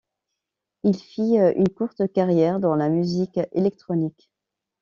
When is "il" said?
0.83-0.95